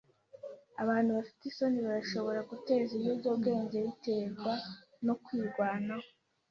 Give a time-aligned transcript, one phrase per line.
[0.81, 4.53] Abantu bafite isoni barashobora guteza ibiyobyabwenge biterwa
[5.05, 6.07] no kwirwanaho.